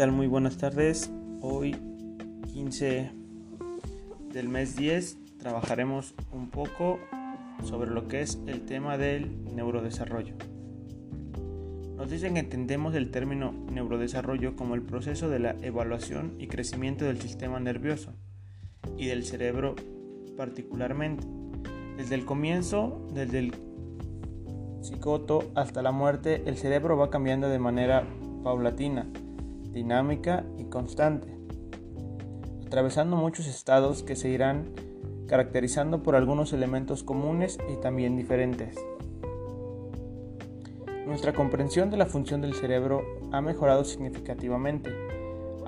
[0.00, 0.12] tal?
[0.12, 1.10] Muy buenas tardes.
[1.42, 1.76] Hoy
[2.54, 3.10] 15
[4.32, 6.98] del mes 10 trabajaremos un poco
[7.62, 10.36] sobre lo que es el tema del neurodesarrollo.
[11.98, 17.04] Nos dicen que entendemos el término neurodesarrollo como el proceso de la evaluación y crecimiento
[17.04, 18.14] del sistema nervioso
[18.96, 19.76] y del cerebro
[20.34, 21.26] particularmente.
[21.98, 23.54] Desde el comienzo, desde el
[24.82, 28.06] cigoto hasta la muerte, el cerebro va cambiando de manera
[28.42, 29.06] paulatina,
[29.72, 31.28] dinámica y constante,
[32.66, 34.72] atravesando muchos estados que se irán
[35.26, 38.76] caracterizando por algunos elementos comunes y también diferentes.
[41.06, 43.02] Nuestra comprensión de la función del cerebro
[43.32, 44.90] ha mejorado significativamente,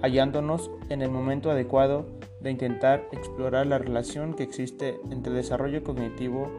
[0.00, 2.06] hallándonos en el momento adecuado
[2.40, 6.50] de intentar explorar la relación que existe entre el desarrollo cognitivo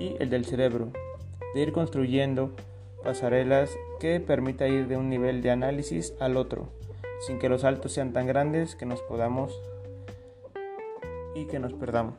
[0.00, 0.90] y el del cerebro,
[1.54, 2.52] de ir construyendo
[3.02, 3.70] pasarelas
[4.00, 6.68] que permita ir de un nivel de análisis al otro,
[7.26, 9.60] sin que los saltos sean tan grandes que nos podamos
[11.34, 12.14] y que nos perdamos.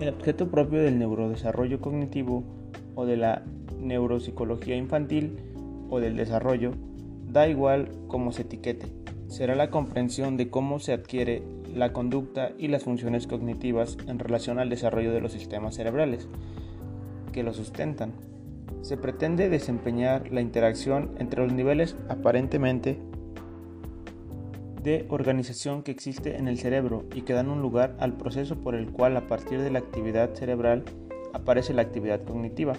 [0.00, 2.44] El objeto propio del neurodesarrollo cognitivo
[2.94, 3.42] o de la
[3.78, 5.38] neuropsicología infantil
[5.88, 6.72] o del desarrollo
[7.26, 8.86] da igual cómo se etiquete.
[9.28, 14.58] Será la comprensión de cómo se adquiere la conducta y las funciones cognitivas en relación
[14.58, 16.28] al desarrollo de los sistemas cerebrales
[17.34, 18.12] que lo sustentan.
[18.82, 22.98] Se pretende desempeñar la interacción entre los niveles aparentemente
[24.82, 28.74] de organización que existe en el cerebro y que dan un lugar al proceso por
[28.74, 30.84] el cual a partir de la actividad cerebral
[31.32, 32.74] aparece la actividad cognitiva.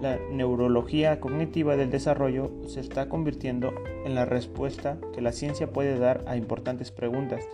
[0.00, 5.98] La neurología cognitiva del desarrollo se está convirtiendo en la respuesta que la ciencia puede
[5.98, 7.44] dar a importantes preguntas,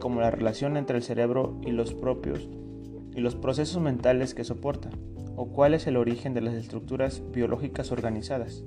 [0.00, 2.48] como la relación entre el cerebro y los propios
[3.14, 4.90] y los procesos mentales que soporta
[5.36, 8.62] o cuál es el origen de las estructuras biológicas organizadas,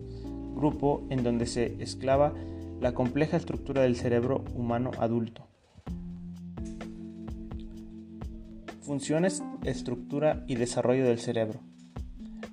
[0.56, 2.34] grupo en donde se esclava
[2.80, 5.48] la compleja estructura del cerebro humano adulto.
[8.82, 11.62] Funciones, estructura y desarrollo del cerebro.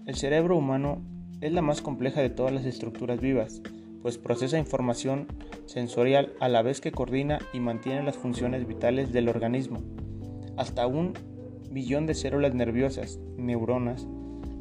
[0.06, 1.02] El cerebro humano
[1.40, 3.62] es la más compleja de todas las estructuras vivas,
[4.02, 5.26] pues procesa información
[5.66, 9.78] sensorial a la vez que coordina y mantiene las funciones vitales del organismo.
[10.56, 11.14] Hasta un
[11.70, 14.06] billón de células nerviosas, neuronas,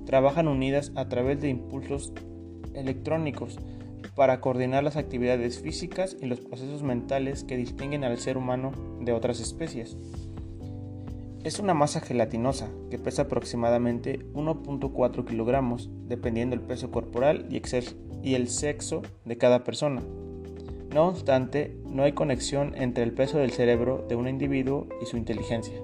[0.06, 2.14] trabajan unidas a través de impulsos
[2.74, 3.59] electrónicos
[4.16, 8.72] para coordinar las actividades físicas y los procesos mentales que distinguen al ser humano
[9.02, 9.98] de otras especies.
[11.44, 18.50] Es una masa gelatinosa que pesa aproximadamente 1.4 kilogramos, dependiendo del peso corporal y el
[18.50, 20.02] sexo de cada persona.
[20.94, 25.18] No obstante, no hay conexión entre el peso del cerebro de un individuo y su
[25.18, 25.80] inteligencia.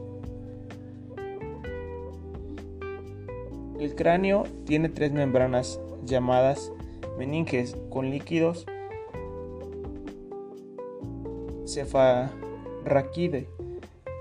[3.80, 6.72] El cráneo tiene tres membranas llamadas
[7.18, 8.66] meninges con líquidos
[11.68, 13.48] cefarraquide.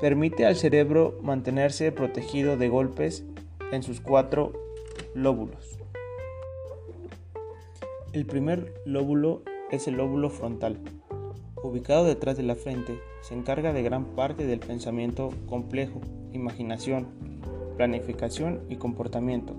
[0.00, 3.24] Permite al cerebro mantenerse protegido de golpes
[3.70, 4.52] en sus cuatro
[5.14, 5.78] lóbulos.
[8.12, 10.78] El primer lóbulo es el lóbulo frontal.
[11.62, 16.00] Ubicado detrás de la frente, se encarga de gran parte del pensamiento complejo,
[16.32, 17.06] imaginación,
[17.76, 19.54] planificación y comportamiento.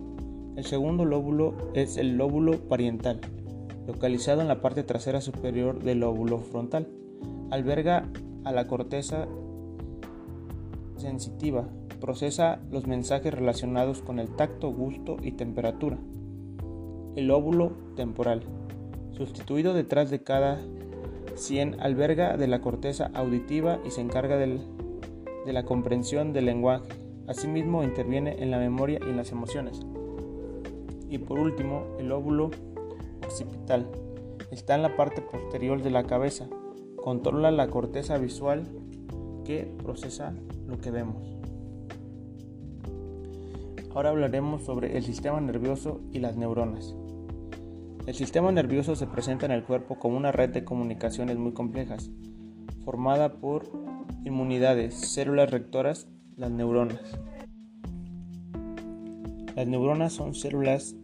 [0.55, 3.19] El segundo lóbulo es el lóbulo parietal,
[3.87, 6.87] localizado en la parte trasera superior del lóbulo frontal.
[7.51, 8.09] Alberga
[8.43, 9.27] a la corteza
[10.97, 11.67] sensitiva,
[11.99, 15.97] procesa los mensajes relacionados con el tacto, gusto y temperatura.
[17.15, 18.43] El lóbulo temporal,
[19.11, 20.59] sustituido detrás de cada
[21.35, 24.59] 100, alberga de la corteza auditiva y se encarga de
[25.47, 26.87] la comprensión del lenguaje,
[27.27, 29.81] Asimismo interviene en la memoria y en las emociones.
[31.09, 32.51] Y por último, el óvulo
[33.25, 33.87] occipital.
[34.51, 36.47] Está en la parte posterior de la cabeza.
[36.97, 38.67] Controla la corteza visual
[39.43, 40.33] que procesa
[40.67, 41.35] lo que vemos.
[43.93, 46.95] Ahora hablaremos sobre el sistema nervioso y las neuronas.
[48.05, 52.11] El sistema nervioso se presenta en el cuerpo como una red de comunicaciones muy complejas,
[52.83, 53.63] formada por
[54.25, 56.99] inmunidades, células rectoras las neuronas.
[59.55, 60.95] Las neuronas son células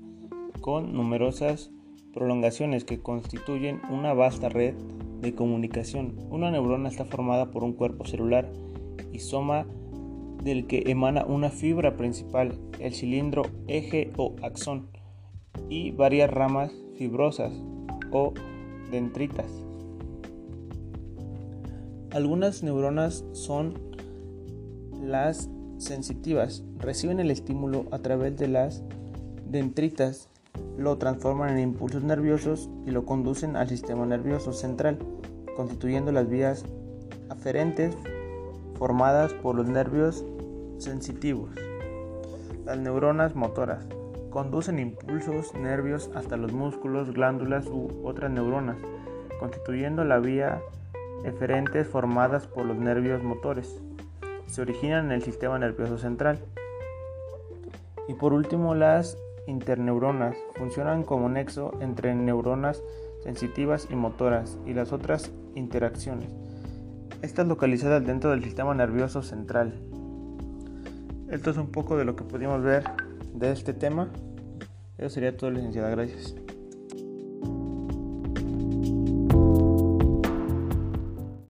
[0.60, 1.72] con numerosas
[2.14, 4.76] prolongaciones que constituyen una vasta red
[5.22, 6.16] de comunicación.
[6.30, 8.52] Una neurona está formada por un cuerpo celular
[9.14, 9.66] y soma
[10.44, 14.88] del que emana una fibra principal, el cilindro eje o axón,
[15.70, 17.54] y varias ramas fibrosas
[18.12, 18.34] o
[18.92, 19.52] dendritas.
[22.12, 23.91] Algunas neuronas son
[25.02, 28.84] las sensitivas reciben el estímulo a través de las
[29.46, 30.30] dendritas
[30.78, 34.98] lo transforman en impulsos nerviosos y lo conducen al sistema nervioso central,
[35.56, 36.66] constituyendo las vías
[37.30, 37.96] aferentes
[38.78, 40.26] formadas por los nervios
[40.78, 41.52] sensitivos.
[42.66, 43.86] Las neuronas motoras
[44.30, 48.78] conducen impulsos nervios hasta los músculos, glándulas u otras neuronas,
[49.40, 50.62] constituyendo la vía
[51.26, 53.82] eferentes formadas por los nervios motores.
[54.52, 56.38] Se originan en el sistema nervioso central.
[58.10, 59.18] Y por último, las
[59.48, 62.84] interneuronas funcionan como nexo entre neuronas
[63.24, 66.30] sensitivas y motoras y las otras interacciones.
[67.22, 69.74] Estas localizadas dentro del sistema nervioso central.
[71.30, 72.84] Esto es un poco de lo que pudimos ver
[73.34, 74.10] de este tema.
[74.98, 75.92] Eso sería todo, licenciada.
[75.92, 76.36] Gracias.